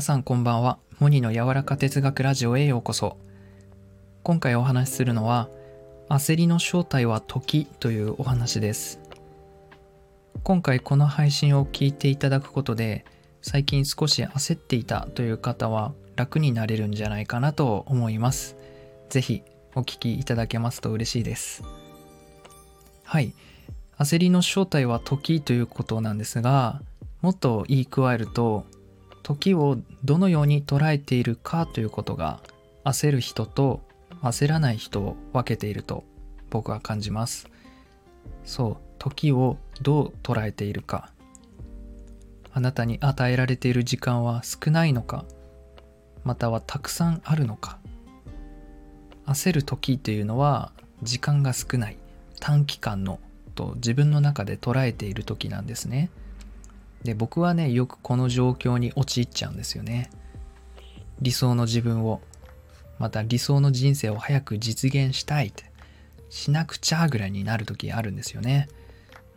[0.00, 0.78] 皆さんこんばんは。
[0.98, 3.18] モニの柔らか哲学ラジオへようこそ。
[4.22, 5.50] 今回お話しするのは、
[6.08, 8.98] 焦りの正体は時というお話です。
[10.42, 13.04] 今回この配信を聞いていただくことで、
[13.42, 18.56] 最近少し焦っていたという方は楽になれるんじゃないかなと思います。
[19.10, 19.42] ぜひ
[19.74, 21.62] お聞きいただけますと嬉しいです。
[23.04, 23.34] はい。
[23.98, 26.80] 焦りの正体は時ということなんですが、
[27.20, 28.64] もっと言い加えると、
[29.30, 32.40] 時をどのように捉えているかということが
[32.84, 33.80] 焦る人と
[34.22, 36.02] 焦らない人を分けていると
[36.50, 37.48] 僕は感じます。
[38.44, 41.12] そう時をどう捉えているか。
[42.52, 45.24] あなたに与えられている時間は少ないのか。
[46.24, 47.78] またはたくさんあるのか。
[49.26, 50.72] 焦る時というのは
[51.04, 51.98] 時間が少ない
[52.40, 53.20] 短期間の
[53.54, 56.10] と自分の中で捉えている時なんですね。
[57.02, 60.10] で僕はねよくこの状況に陥っちゃうんですよね。
[61.20, 62.20] 理想の自分を。
[62.98, 65.64] また理想の人生を早く実現したいって。
[66.28, 68.68] しなくちゃぐらいになる時あるんですよね。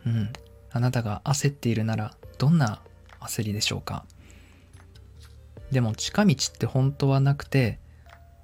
[0.06, 0.32] うん。
[0.70, 2.80] あなたが焦っているならどんな
[3.20, 4.04] 焦りでしょうか。
[5.70, 7.78] でも近道って本当はなくて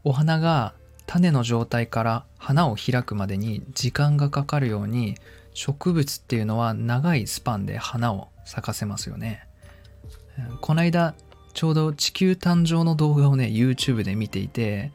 [0.04, 0.74] お花が
[1.06, 5.16] 種の状態から花を開くまでに時間がかかるように
[5.52, 9.46] 植物っていうのは長いスパンで花を咲かせますよね。
[10.60, 11.14] この間
[11.52, 14.92] ちょうど地球誕生の動画をね YouTube で見ていて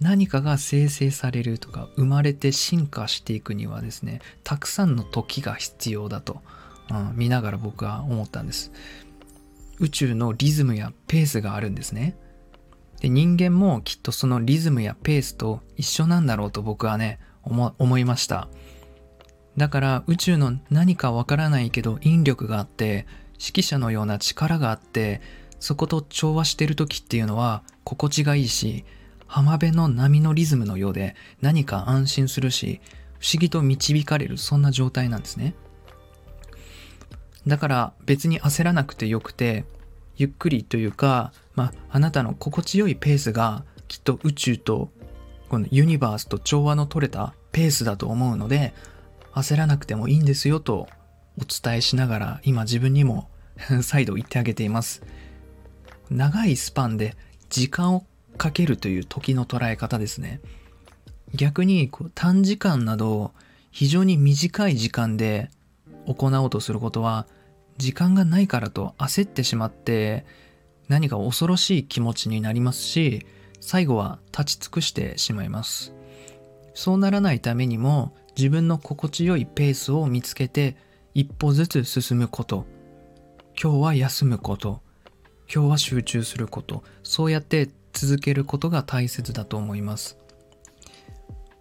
[0.00, 6.42] 何かが生成されるとか生まれて進化していくにはですねたくさんの時が必要だと、
[6.90, 8.72] うん、見ながら僕は思ったんです。
[9.78, 12.16] 宇宙のリズムやペースがあるんですね。
[13.00, 18.48] で人間もきっとそのリズムやペースと一緒なんだろうと僕はね思いました。
[19.56, 25.20] だから宇宙の何かわからないけど引力があって指揮者のような力があって
[25.60, 28.84] そこと調和してる時っていうのは心地がいいし
[29.26, 32.80] 浜辺の波のリズムのようで何か安心するし
[33.18, 35.54] 不思議と導かれるそんな状態なんですね。
[37.46, 39.64] だから別に焦らなくてよくて
[40.16, 44.90] ゆっくりというか、まあ、あなたの心地よいペースがきっと宇宙と
[45.48, 48.74] このユニバースと調和の取れたペースだと思うので
[49.36, 50.88] 焦らなくてもいいんですよと
[51.38, 53.28] お伝えしながら今自分にも
[53.82, 55.02] 再度言ってあげています。
[56.10, 57.16] 長いスパンで
[57.50, 58.06] 時間を
[58.38, 60.40] かけるという時の捉え方ですね。
[61.34, 63.32] 逆にこう短時間など
[63.70, 65.50] 非常に短い時間で
[66.06, 67.26] 行おうとすることは
[67.76, 70.24] 時間がないからと焦ってしまって
[70.88, 73.26] 何か恐ろしい気持ちになりますし
[73.60, 75.95] 最後は立ち尽くしてしまいます。
[76.76, 80.76] そうならないためにも自分の心地よいペースを見つけて
[81.14, 82.66] 一歩ずつ進むこと。
[83.60, 84.82] 今日は休むこと。
[85.52, 86.84] 今日は集中すること。
[87.02, 90.18] そうやって続けることが大切だと思います。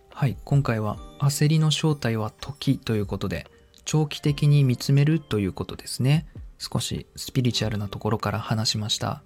[0.09, 3.47] はい今回は焦りの正体は時ということで
[3.85, 6.27] 長期的に見つめるということですね。
[6.57, 9.23] 少しスピリチュアルなところから話しました。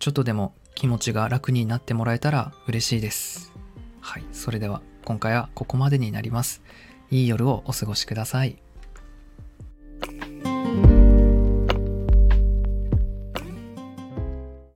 [0.00, 3.52] ちょっとでも気持ちが楽になってもらえたら嬉しいです。
[4.00, 4.82] はいそれでは。
[5.06, 6.62] 今回はここまでになります。
[7.12, 8.65] いい夜をお過ごしください。